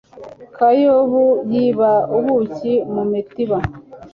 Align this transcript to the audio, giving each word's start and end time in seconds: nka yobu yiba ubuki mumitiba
nka 0.53 0.69
yobu 0.81 1.23
yiba 1.51 1.91
ubuki 2.17 2.73
mumitiba 2.93 3.57